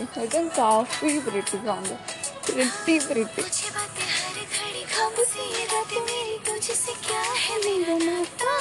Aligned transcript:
लेकिन 0.00 0.48
काफ़ी 0.56 1.18
pretty 1.20 1.58
song 1.66 1.86
है 1.86 1.96
प्रिटी 2.46 2.98
प्रिटी 3.06 3.42
मुझे 3.42 3.70
बातें 3.76 4.06
हर 4.12 4.36
घड़ी 4.44 4.84
खाब 4.92 5.16
सी 5.32 5.48
ये 5.56 5.64
रातें 5.72 6.00
मेरी 6.00 6.36
तुझसे 6.46 6.92
क्या 7.06 7.20
है 7.44 7.58
मेरा 7.64 7.96
नाता 8.04 8.54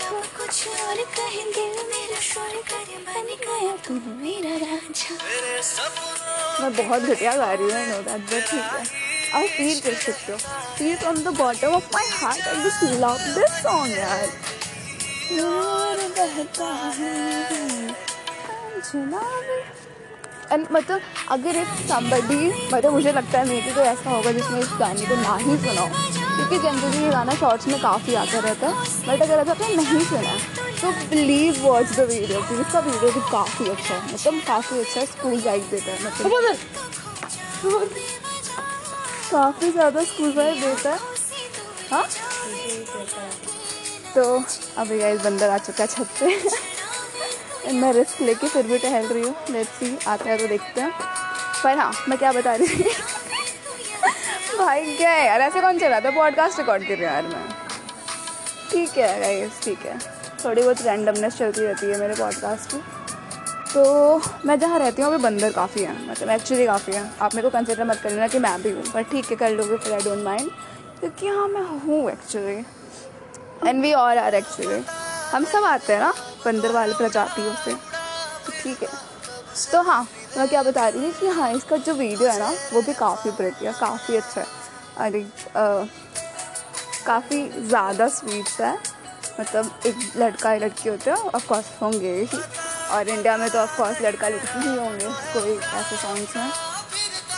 लोग 0.00 0.24
कुछ 0.38 0.56
और 0.68 1.02
कहें 1.16 1.46
दिल 1.56 1.76
मेरा 1.90 2.20
शोर 2.28 2.54
करे 2.70 2.98
बन 3.08 3.34
गया 3.44 3.74
तू 3.86 3.94
मेरा 4.22 4.56
रांझा 4.66 5.14
मैं 6.60 6.72
बहुत 6.76 7.02
घटिया 7.02 7.32
गा 7.36 7.52
रही 7.52 7.70
हूँ 7.70 7.86
नो 7.88 7.98
दैट 8.02 8.30
बट 8.32 8.50
ठीक 8.50 8.68
है। 8.74 9.04
आप 9.34 9.48
फील 9.56 9.80
कर 9.80 9.94
सकते 10.02 10.32
हो। 10.32 10.38
Feel 10.76 10.96
from 10.96 11.16
the 11.24 11.36
bottom 11.38 11.74
of 11.76 11.88
my 11.94 12.08
heart 12.10 12.46
I 12.48 12.62
just 12.64 12.84
love 13.02 13.18
this 13.34 13.62
song 13.62 13.98
यार। 13.98 14.28
नूर 15.32 15.98
बहता 16.18 16.70
है 16.98 17.14
अंजना 17.88 19.22
एंड 20.52 20.66
मतलब 20.72 21.00
अगर 21.30 21.56
एक 21.56 21.68
somebody 21.88 22.40
मतलब 22.72 22.92
मुझे 22.92 23.12
लगता 23.12 23.38
है 23.38 23.48
मे 23.48 23.60
भी 23.60 23.72
कोई 23.74 23.84
ऐसा 23.84 24.10
होगा 24.10 24.32
जिसने 24.32 24.60
इस 24.60 24.68
गाने 24.80 25.06
को 25.06 25.16
ना 25.22 25.36
ही 25.36 25.56
सुना 25.56 25.80
हो। 25.80 25.88
क्योंकि 26.36 26.58
जनरली 26.58 27.02
ये 27.02 27.10
गाना 27.10 27.34
शॉर्ट्स 27.34 27.66
में 27.68 27.80
काफ़ी 27.82 28.14
आता 28.14 28.38
रहता 28.38 28.68
है। 28.68 28.74
बट 29.06 29.22
अगर 29.22 29.38
ऐसा 29.38 29.50
आपने 29.50 29.74
नहीं 29.76 30.00
सुना 30.04 30.36
तो 30.80 30.90
प्लीज़ 31.10 31.60
वॉच 31.60 31.92
द 31.92 32.00
वीडियो 32.10 32.40
क्योंकि 32.40 32.62
इसका 32.62 32.80
वीडियो 32.80 33.10
भी 33.12 33.20
काफ़ी 33.32 33.68
अच्छा 33.70 33.94
है। 33.94 34.12
मतलब 34.12 34.40
काफ़ी 34.46 34.80
अच्छा 34.80 35.00
है 35.00 35.06
स्कूल 35.06 35.40
वाइब 35.46 35.68
देता 35.70 35.92
है 35.92 36.04
मतलब। 36.04 36.30
काफ़ी 39.30 39.70
ज़्यादा 39.72 40.04
स्कूल 40.04 40.32
वाइब 40.36 40.60
देता 40.60 40.90
है। 40.90 40.98
हाँ? 41.90 42.06
तो 44.14 44.22
अभी 44.78 44.98
गाइस 44.98 45.20
बंदर 45.20 45.50
आ 45.50 45.58
चुका 45.58 45.86
छत 45.86 46.08
पे। 46.20 46.26
मैं 47.72 47.92
रिस्क 47.92 48.20
लेके 48.20 48.48
फिर 48.48 48.66
भी 48.66 48.78
टहल 48.78 49.06
रही 49.06 49.22
हूँ। 49.22 49.34
लेट्स 49.50 49.70
सी 49.70 49.96
आता 50.06 50.30
है 50.30 50.36
तो 50.38 50.46
देखते 50.46 50.80
हैं। 50.80 50.90
पर 51.64 51.78
हाँ 51.78 51.92
मैं 52.08 52.18
क्या 52.18 52.32
बता 52.32 52.54
रही 52.54 52.68
थी 52.68 52.90
भाई, 54.58 54.96
क्या 54.96 55.10
है 55.10 55.26
यार? 55.26 55.40
ऐसे 55.40 55.60
कौन 55.60 55.78
चला 55.78 56.00
था 56.00 56.10
पॉडकास्ट 56.10 56.58
रिकॉर्ड 56.58 56.82
कर 56.82 56.94
रही 56.94 57.04
यार 57.04 57.22
मैं। 57.22 57.44
ठीक 58.70 58.98
है 58.98 59.20
गाइस 59.20 59.60
ठीक 59.64 59.78
है। 59.78 59.98
थोड़ी 60.44 60.62
बहुत 60.62 60.82
रैंडमनेस 60.82 61.36
चलती 61.36 61.60
रहती 61.60 61.86
है 61.86 61.98
मेरे 62.00 62.14
पॉडकास्ट 62.14 62.70
की। 62.72 62.78
तो 63.74 64.20
मैं 64.46 64.58
जहाँ 64.58 64.78
रहती 64.78 65.02
हूँ, 65.02 65.12
अभी 65.14 65.22
बंदर 65.22 65.52
काफ़ी 65.52 65.82
हैं। 65.82 66.10
मतलब 66.10 66.30
एक्चुअली 66.30 66.66
काफ़ी 66.66 66.92
हैं। 66.92 67.14
आप 67.20 67.34
मेरे 67.34 67.48
को 67.48 67.58
कंसिडर 67.58 67.84
मत 67.84 68.00
कर 68.02 68.10
लेना 68.10 68.26
कि 68.26 68.38
मैं 68.38 68.62
भी 68.62 68.70
हूँ। 68.70 68.82
पर 68.94 69.02
ठीक 69.02 69.30
है, 69.30 69.36
कर 69.36 69.50
लोगे 69.50 69.76
फिर 69.76 69.92
आई 69.92 70.00
डोंट 70.00 70.24
माइंड 70.24 70.50
क्योंकि 71.00 71.28
हाँ 71.28 71.48
मैं 71.48 71.62
हूँ 71.62 72.10
actually 72.10 72.64
and 73.68 73.82
we 73.82 73.92
all 73.92 74.18
are 74.18 74.34
actually 74.34 74.82
हम 75.32 75.44
सब 75.44 75.64
आते 75.64 75.92
हैं 75.92 76.00
ना? 76.00 76.12
बंदर 76.46 76.72
वाले 76.72 76.94
प्रजातियों 76.94 77.54
से 77.64 77.72
तो 77.72 78.52
ठीक 78.52 78.82
है। 78.82 78.88
तो 79.72 79.82
हाँ 79.82 80.02
मैं 80.36 80.48
क्या 80.48 80.62
बता 80.62 80.88
रही 80.88 81.00
थी 81.02 81.12
कि 81.20 81.26
हाँ 81.28 81.52
इसका 81.52 81.76
जो 81.78 81.94
वीडियो 81.94 82.30
है 82.30 82.38
ना, 82.38 82.50
वो 82.72 82.82
भी 82.82 82.94
काफ़ी 82.94 83.30
है 83.62 83.72
काफ़ी 83.80 84.16
अच्छा 84.16 84.40
है। 84.40 84.46
अरे 84.98 85.26
काफ़ी 87.06 87.42
ज़्यादा 87.58 88.08
स्वीट्स 88.10 88.60
है। 88.60 88.76
मतलब 89.40 89.70
एक 89.86 89.96
लड़का 90.16 90.52
एक 90.52 90.62
लड़की 90.62 90.88
होते 90.88 91.10
हैं 91.10 91.16
ऑफकोर्स 91.16 91.66
होंगे 91.82 92.12
ही। 92.22 92.38
और 92.88 93.08
इंडिया 93.08 93.36
में 93.36 93.48
तो 93.50 93.58
ऑफकोर्स 93.58 94.00
लड़का 94.02 94.28
लड़की 94.28 94.58
ही 94.60 94.76
होंगे, 94.76 95.06
कोई 95.32 95.56
ऐसे 95.56 95.96
सॉन्ग्स 95.96 96.36
हैं। 96.36 96.50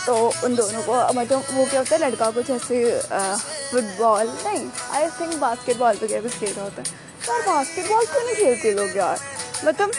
तो 0.07 0.15
उन 0.45 0.55
दोनों 0.57 0.83
को 0.83 0.95
मतलब 1.15 1.45
वो 1.53 1.65
क्या 1.67 1.81
होता 1.81 1.95
है, 1.95 2.01
लड़का 2.01 2.31
कुछ 2.31 2.51
ऐसे 2.51 3.01
फुटबॉल 3.71 4.27
नहीं 4.27 4.69
आई 4.93 5.09
थिंक 5.21 5.35
बास्केटबॉल 5.41 5.99
वगैरह 6.03 6.23
कुछ 6.23 6.39
खेल 6.39 6.53
रहा 6.53 6.65
होता 6.65 6.83
है। 6.83 7.07
यार 7.29 7.41
बास्केटबॉल 7.47 8.05
क्यों 8.05 8.25
नहीं 8.25 8.35
खेलते 8.35 8.73
लोग 8.75 8.97
यार? 8.97 9.19
मतलब 9.65 9.91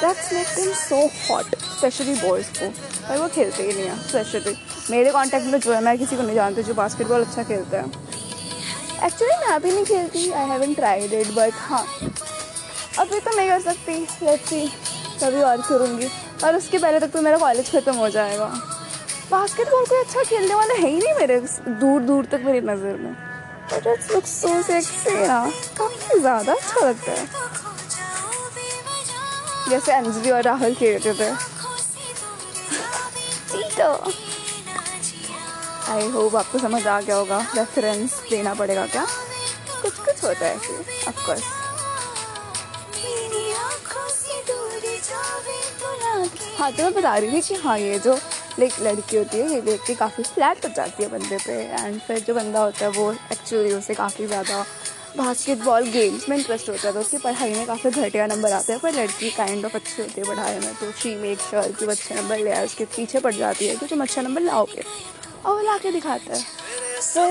that's 0.00 0.32
make 0.32 0.46
them 0.56 0.72
so 0.74 0.96
hot 1.28 1.54
specially 1.56 2.14
boys 2.20 2.48
को। 2.58 2.68
पर 3.08 3.18
वो 3.18 3.28
खेलते 3.28 3.62
ही 3.62 3.72
नहीं 3.72 3.84
हैं 3.84 3.98
स्पेशली 4.08 4.56
मेरे 4.90 5.10
कांटेक्ट 5.12 5.46
में 5.46 5.58
जो 5.60 5.72
है, 5.72 5.80
मैं 5.84 5.98
किसी 5.98 6.16
को 6.16 6.22
नहीं 6.22 6.34
जानती 6.34 6.62
जो 6.62 6.74
बास्केटबॉल 6.74 7.24
अच्छा 7.24 7.42
खेलता 7.42 7.80
है। 7.80 8.10
एक्चुअली 9.06 9.36
मैं 9.36 9.54
अभी 9.54 9.70
नहीं 9.72 9.84
खेलती 9.84 10.30
I 10.30 10.48
haven't 10.48 10.74
tried 10.74 11.12
it 11.12 11.34
but 11.36 11.52
हाँ। 11.58 11.86
अभी 12.98 13.18
तो 13.20 13.36
नहीं 13.36 13.48
कर 13.48 13.60
सकती 13.62 13.98
लेट्स 14.22 14.48
सी 14.48 14.66
कभी 15.22 15.40
और 15.42 15.62
करूँगी। 15.68 16.08
और 16.44 16.56
उसके 16.56 16.78
पहले 16.78 17.00
तक 17.00 17.10
तो 17.12 17.22
मेरा 17.22 17.38
कॉलेज 17.38 17.70
ख़त्म 17.70 17.94
हो 17.94 18.08
जाएगा। 18.10 18.46
बास्केटबॉल 19.30 19.84
कोई 19.86 19.98
अच्छा 19.98 20.22
खेलने 20.22 20.54
वाला 20.54 20.74
है 20.74 20.88
ही 20.88 20.98
नहीं 20.98 21.14
मेरे 21.14 21.38
दूर 21.80 22.00
दूर 22.02 22.24
तक 22.32 22.42
मेरी 22.44 22.60
नज़र 22.60 22.96
में। 23.00 23.14
लुक 23.72 24.26
सो 24.26 24.62
सेक्सी 24.62 25.14
ना 25.26 25.38
काफ़ी 25.78 26.18
ज़्यादा 26.20 26.52
अच्छा 26.52 26.86
लगता 26.86 27.12
है। 27.12 27.26
जैसे 29.70 29.92
अंजलि 29.92 30.30
और 30.30 30.42
राहुल 30.42 30.74
खेलते 30.74 31.12
थे। 31.14 31.30
आई 35.92 36.08
होप 36.10 36.36
आपको 36.36 36.58
समझ 36.58 36.86
आ 36.86 37.00
गया 37.00 37.16
होगा। 37.16 37.38
रेफरेंस 37.56 38.20
देना 38.30 38.54
पड़ेगा 38.54 38.86
क्या? 38.86 39.06
कुछ 39.82 39.92
कुछ 39.96 40.24
होता 40.24 40.46
है 40.46 40.56
ऐसे। 40.56 41.08
ऑफकोर्स 41.08 41.42
हाँ 46.58 46.70
तो 46.72 46.82
मैं 46.82 46.92
बता 46.94 47.16
रही 47.16 47.30
थी 47.32 47.40
कि 47.42 47.54
हाँ 47.54 47.78
ये 47.78 47.98
जो 47.98 48.14
लाइक 48.58 48.72
लड़की 48.80 49.16
होती 49.16 49.38
है, 49.38 49.48
ये 49.52 49.60
देख 49.60 49.80
के 49.86 49.94
काफ़ी 49.94 50.22
फ्लैट 50.24 50.64
हो 50.64 50.70
जाती 50.76 51.02
है 51.02 51.08
बंदे 51.10 51.36
पे। 51.46 51.52
एंड 51.52 52.00
फिर 52.00 52.18
जो 52.18 52.34
बंदा 52.34 52.60
होता 52.60 52.84
है 52.84 52.90
वो 52.90 53.12
एक्चुअली 53.42 53.72
उसे 53.74 53.94
काफ़ी 53.94 54.26
ज़्यादा 54.26 54.64
बास्केटबॉल 55.16 55.86
गेम्स 55.90 56.28
में 56.28 56.36
इंटरेस्ट 56.36 56.68
होता 56.68 56.86
है 56.86 56.92
तो 56.94 57.00
उसकी 57.00 57.18
पढ़ाई 57.18 57.54
में 57.54 57.64
काफ़ी 57.66 57.90
घटिया 57.90 58.26
नंबर 58.26 58.52
आते 58.52 58.72
हैं। 58.72 58.80
पर 58.80 58.92
लड़की 58.94 59.30
काइंड 59.30 59.64
ऑफ़ 59.66 59.74
अच्छी 59.76 60.02
होती 60.02 60.20
है 60.20 60.26
पढ़ाई 60.26 60.58
में 60.58 60.74
तो 60.74 60.90
शी 61.00 61.14
मेक 61.16 61.40
श्योर 61.40 61.72
कि 61.72 61.86
अच्छे 61.86 62.14
नंबर 62.14 62.38
ले 62.38 62.50
आए, 62.52 62.64
उसके 62.64 62.84
पीछे 62.86 63.20
पड़ 63.20 63.32
जाती 63.34 63.66
है 63.66 63.76
कि 63.76 63.86
तुम 63.86 64.02
अच्छा 64.02 64.22
नंबर 64.22 64.42
लाओगे 64.42 64.82
और 65.44 65.54
वो 65.54 65.60
ला 65.62 65.76
के 65.78 65.90
दिखाता 65.92 66.34
है। 66.34 66.42
तो 67.14 67.26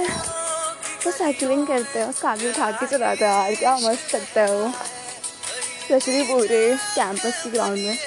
वो 1.06 1.12
साइकिलिंग 1.12 1.66
करते 1.68 2.00
हैं, 2.00 2.08
उसका 2.10 2.30
आगे 2.32 2.50
उठा 2.50 2.72
के 2.72 2.88
चलाता 2.88 3.30
है, 3.30 3.34
यार, 3.34 3.56
क्या 3.56 3.76
मस्त 3.80 4.16
लगता 4.16 4.42
है 4.42 4.56
वो। 4.56 4.72
स्पेशली 4.72 6.24
पूरे 6.24 6.78
कैंपस 6.96 7.42
के 7.44 7.50
ग्राउंड 7.50 7.78
में। 7.78 7.98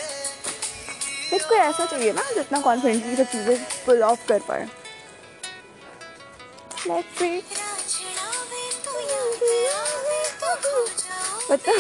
एक 1.35 1.43
कोई 1.43 1.59
ऐसा 1.59 1.87
चाहिए 1.87 2.13
ना, 2.13 2.23
जितना 2.35 2.61
कॉन्फिडेंटली 2.61 3.17
सब 3.17 3.31
चीज़ें 3.33 3.57
पुल 3.87 4.03
ऑफ़ 4.05 4.27
कर 4.29 4.41
पाए। 4.49 4.69
सी 6.87 7.39
पता 11.57 11.73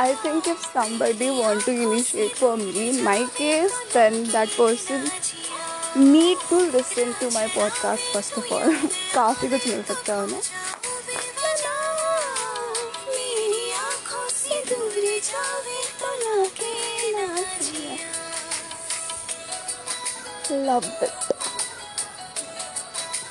I 0.00 0.14
think 0.14 0.48
if 0.48 0.64
somebody 0.66 1.28
want 1.28 1.66
to 1.66 1.72
initiate 1.72 2.34
for 2.34 2.56
me 2.56 3.02
my 3.02 3.24
case 3.24 3.72
then 3.94 4.24
that 4.24 4.48
person 4.48 5.10
need 5.96 6.38
to 6.50 6.60
listen 6.60 7.12
to 7.12 7.30
my 7.30 7.48
podcast 7.48 8.12
first 8.14 8.38
of 8.38 8.54
all 8.54 8.76
काफ़ी 9.14 9.48
कुछ 9.48 9.68
मिल 9.68 9.82
सकता 9.82 10.14
है 10.14 10.22
उन्हें। 10.22 10.40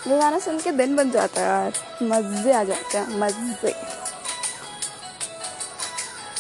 गाना 0.08 0.40
सुन 0.40 0.60
के 0.60 0.72
दिन 0.72 0.96
बन 0.96 1.12
जाता 1.12 1.42
है 1.42 1.48
यार। 1.48 2.00
मज़े 2.04 2.54
आ 2.54 2.64
जाते 2.64 2.98
हैं, 2.98 3.20
मज़े। 3.20 3.74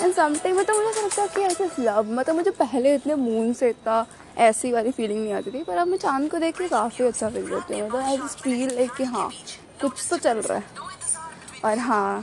एंड 0.01 0.13
समटाइम 0.13 0.57
मतलब 0.59 0.75
मुझे 0.75 0.89
ऐसा 0.89 1.01
लगता 1.01 1.21
है 1.21 1.27
कि 1.27 1.41
ऐसे 1.41 1.83
लव 1.83 2.11
मतलब 2.13 2.35
मुझे 2.35 2.51
पहले 2.51 2.93
इतने 2.95 3.15
मून 3.15 3.53
से 3.53 3.69
इतना 3.69 4.05
ऐसी 4.37 4.71
वाली 4.71 4.91
फीलिंग 4.91 5.19
नहीं 5.23 5.33
आती 5.33 5.51
थी, 5.51 5.63
पर 5.63 5.77
अब 5.77 5.87
मैं 5.87 5.97
चाँद 5.97 6.29
को 6.31 6.39
देख 6.39 6.57
के 6.57 6.67
काफ़ी 6.67 7.05
अच्छा 7.05 7.29
फील 7.29 7.49
करती 7.49 7.79
हूँ। 7.79 7.87
मतलब 7.87 8.01
आई 8.01 8.17
जस्ट 8.17 8.39
फील 8.39 8.73
लाइक 8.75 8.91
कि 8.93 9.03
हाँ 9.03 9.29
कुछ 9.81 10.07
तो 10.09 10.17
चल 10.17 10.37
रहा 10.39 10.57
है। 10.57 10.63
और 11.65 11.77
हाँ 11.79 12.21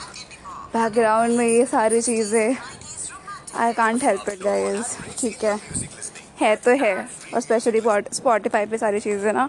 बैकग्राउंड 0.75 1.37
में 1.39 1.47
ये 1.47 1.65
सारी 1.67 2.01
चीज़ें 2.03 2.57
I 3.57 3.73
can't 3.73 4.05
help 4.05 4.29
it 4.29 4.43
guys 4.43 4.97
ठीक 5.21 5.45
है। 5.45 5.59
है 6.41 6.55
तो 6.57 6.71
है। 6.85 6.95
और 7.35 7.41
स्पेशली 7.41 7.81
स्पॉटिफाई 8.13 8.67
पे 8.67 8.79
सारी 8.79 9.01
चीज़ें 9.01 9.33
ना, 9.33 9.47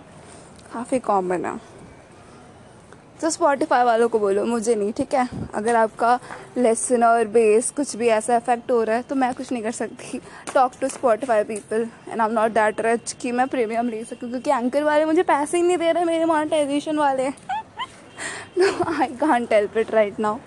काफ़ी 0.74 1.00
कॉमन 1.02 1.46
है। 1.46 1.56
तो 3.24 3.30
स्पॉटिफाई 3.30 3.84
वालों 3.84 4.08
को 4.10 4.20
बोलो 4.20 4.44
मुझे 4.46 4.74
नहीं 4.76 4.92
ठीक 4.94 5.14
है? 5.14 5.28
अगर 5.56 5.76
आपका 5.76 6.20
लेसन 6.58 7.04
और 7.04 7.28
बेस 7.34 7.70
कुछ 7.76 7.96
भी 7.98 8.08
ऐसा 8.10 8.36
इफ़ेक्ट 8.38 8.72
हो 8.72 8.82
रहा 8.84 8.96
है 8.96 9.02
तो 9.10 9.16
मैं 9.16 9.34
कुछ 9.34 9.52
नहीं 9.52 9.64
कर 9.64 9.72
सकती। 9.72 10.20
Talk 10.54 10.72
to 10.82 10.88
Spotify 10.90 11.44
people 11.44 11.88
and 12.10 12.22
I 12.22 12.28
am 12.28 12.34
not 12.34 12.52
that 12.52 12.82
rich 12.82 13.14
कि 13.22 13.32
मैं 13.32 13.48
प्रीमियम 13.48 13.90
ले 13.90 14.04
सकूँ 14.06 14.30
क्योंकि 14.30 14.50
एंकर 14.50 14.84
वाले 14.84 15.06
मुझे 15.06 15.24
पैसे 15.24 15.58
ही 15.58 15.64
नहीं 15.64 15.78
दे 15.78 15.92
रहे 15.92 16.04
मेरे 16.06 16.26
मोनेटाइजेशन 16.26 16.98
वाले। 16.98 17.28
I 17.28 19.08
can't 19.22 19.54
help 19.54 19.78
it 19.78 19.92
right 19.92 20.20
now 20.20 20.38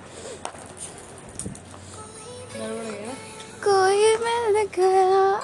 कोई 3.65 4.15
मिल 4.25 4.63
गया। 4.77 5.41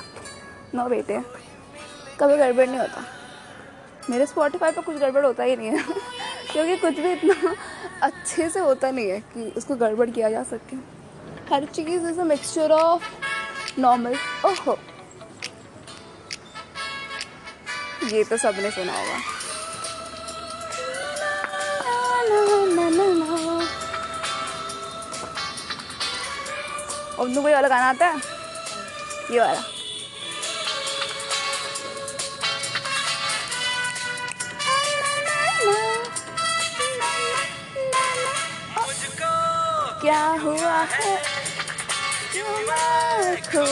नो 0.74 0.88
बेटे 0.88 1.20
कभी 2.20 2.36
गड़बड़ 2.36 2.68
नहीं 2.68 2.78
होता। 2.78 3.04
मेरे 4.10 4.26
स्पॉटिफाई 4.26 4.70
पर 4.72 4.82
कुछ 4.82 4.96
गड़बड़ 4.96 5.24
होता 5.24 5.42
ही 5.44 5.56
नहीं 5.56 5.68
है। 5.68 5.78
क्योंकि 6.52 6.76
कुछ 6.76 6.94
भी 6.94 7.12
इतना 7.12 7.54
अच्छे 8.02 8.48
से 8.50 8.60
होता 8.60 8.90
नहीं 8.90 9.10
है 9.10 9.20
कि 9.20 9.52
उसको 9.56 9.76
गड़बड़ 9.76 10.10
किया 10.10 10.30
जा 10.30 10.42
सके। 10.42 10.76
हर 11.54 11.64
चीज़ 11.64 12.06
is 12.08 12.20
a 12.20 12.24
mixture 12.24 12.70
of 12.70 13.04
normal 13.78 14.16
ओहो। 14.46 14.78
ये 18.08 18.24
तो 18.24 18.36
सबने 18.36 18.70
सुना 18.70 18.92
होगा। 18.92 19.20
तुमको 27.34 27.48
ये 27.48 27.54
वाला 27.54 27.68
गाना 27.68 27.88
आता 27.88 28.06
है? 28.06 28.20
ये 29.30 29.40
वाला। 29.40 29.71
है। 40.84 41.22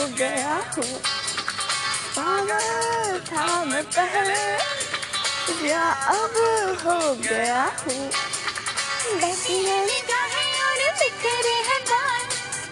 गया 0.07 0.55
हूँ? 0.55 1.01
मैं 3.65 3.83
पहले, 3.83 4.57
या 5.69 5.91
अब 5.91 6.35
हो 6.85 7.13
गया 7.13 7.63
हूँ। 7.63 8.11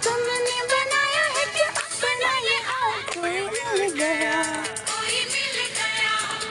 तुमने 0.04 0.62
बनाया 0.64 1.24
है 1.24 1.46
क्या 1.46 1.70
अपना 1.70 2.38
ये 2.38 2.58
हाल। 2.66 3.02
कोई 3.02 3.42
मिल 3.42 3.92
गया। 3.92 4.44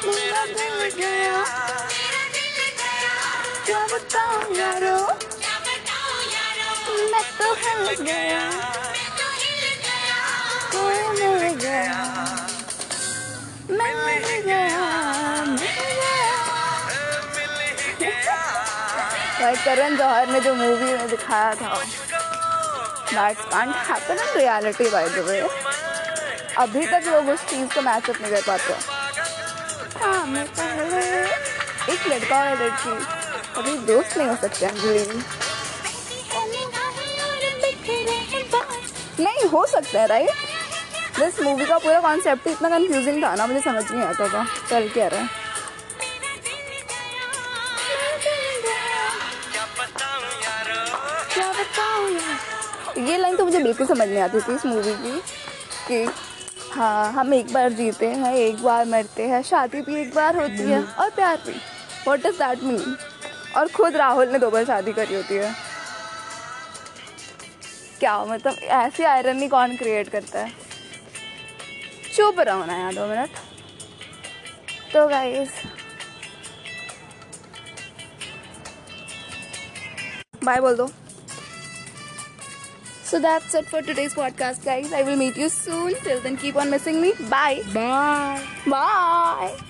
मेरा 0.05 0.45
दिल 0.45 0.89
गया। 0.97 1.45
क्या 3.67 3.87
बताऊँ 3.87 4.57
यारो 4.57 5.28
मैं 7.19 7.31
तो 7.39 7.47
हिल 7.61 8.05
गया। 8.05 8.41
कोई 10.73 10.99
मिल 11.19 11.55
गया? 11.63 12.03
मिल 13.71 13.97
गया 14.45 14.85
भाई, 19.41 19.57
करण 19.65 19.97
जौहर 19.97 20.29
ने 20.29 20.41
जो 20.41 20.55
मूवी 20.55 20.93
में 20.93 21.09
दिखाया 21.09 21.55
था 21.55 21.75
that 23.11 23.39
can't 23.51 23.75
happen 23.89 24.19
in 24.19 24.29
reality 24.37 24.89
by 24.91 25.09
the 25.09 25.25
way 25.29 25.41
अभी 26.59 26.87
तक 26.87 27.03
लोग 27.07 27.29
उस 27.35 27.45
चीज़ 27.51 27.75
को 27.75 27.83
मैचअप 27.83 28.21
नहीं 28.21 28.33
कर 28.33 28.43
पाते। 28.47 28.73
हाँ 30.05 30.25
पहले 30.59 31.03
एक 31.93 32.07
लड़का 32.07 32.41
और 32.41 32.63
लड़की। 32.63 32.95
अभी 33.59 33.77
दोस्त 33.93 34.17
नहीं 34.19 34.29
हो 34.29 34.37
सकते 34.43 34.67
अंजलि 34.67 35.23
नहीं, 39.21 39.49
हो 39.51 39.65
सकता 39.67 40.01
है 40.01 40.07
राइट 40.07 40.31
दिस 41.19 41.41
मूवी 41.41 41.65
का 41.67 41.79
पूरा 41.79 42.01
कॉन्सेप्ट 42.01 42.47
ही 42.47 42.53
इतना 42.53 42.69
कंफ्यूजिंग 42.69 43.23
था 43.25 43.35
ना, 43.35 43.47
मुझे 43.47 43.61
समझ 43.61 43.91
नहीं 43.91 44.03
आता 44.03 44.29
था। 44.29 44.47
चल 44.71 44.89
क्या 44.89 45.09
रहा 45.09 45.21
है। 45.21 45.47
ये 52.99 53.17
लाइन 53.17 53.37
तो 53.37 53.45
मुझे 53.45 53.59
बिल्कुल 53.59 53.87
समझ 53.87 54.07
नहीं 54.09 54.21
आती 54.21 54.41
थी 54.41 54.55
इस 54.55 54.65
मूवी 54.67 54.93
की, 54.95 55.21
कि 55.89 56.05
हाँ 56.71 57.13
हम 57.13 57.35
एक 57.35 57.53
बार 57.53 57.73
जीते 57.73 58.07
हैं, 58.07 58.35
एक 58.35 58.63
बार 58.63 58.85
मरते 58.87 59.27
हैं, 59.29 59.43
शादी 59.43 59.81
भी 59.81 60.01
एक 60.01 60.15
बार 60.15 60.37
होती 60.37 60.71
है, 60.71 60.83
और 60.83 61.11
प्यार 61.11 61.37
भी। 61.47 61.53
वॉट 62.09 62.19
डज 62.21 62.35
दैट 62.35 62.63
मीन 62.63 62.97
और 63.57 63.69
खुद 63.69 63.97
राहुल 63.97 64.29
ने 64.29 64.39
दो 64.39 64.51
बार 64.51 64.65
शादी 64.65 64.93
करी 64.93 65.15
होती 65.15 65.35
है। 65.35 65.55
क्या 68.01 68.25
मतलब 68.25 68.55
ऐसी 68.55 69.05
आयरनी 69.05 69.49
कौन 69.49 69.77
क्रिएट 69.77 70.09
करता 70.09 70.41
है? 70.41 70.53
चुप 72.17 72.41
रहो 72.41 72.65
ना 72.65 72.77
यहाँ 72.77 72.95
दो 72.95 73.07
मिनट। 73.07 73.31
तो 74.93 75.09
गाइस 75.09 75.49
बाय 80.45 80.61
बोल 80.61 80.77
दो। 80.77 80.87
So 83.11 83.19
that's 83.19 83.55
it 83.55 83.65
for 83.65 83.83
today's 83.83 84.15
podcast 84.15 84.65
guys 84.65 84.93
I 84.93 85.03
will 85.03 85.17
meet 85.17 85.39
you 85.39 85.49
soon 85.49 85.95
till 85.95 86.21
then 86.21 86.37
keep 86.37 86.57
on 86.57 86.69
missing 86.69 87.01
me 87.01 87.13
bye 87.13 87.55
bye 87.55 88.39
bye 88.69 89.68